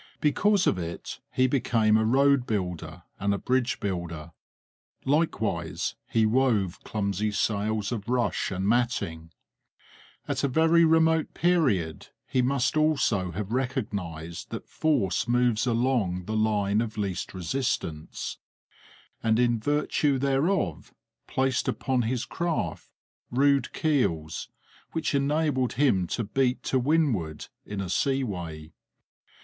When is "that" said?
14.49-14.67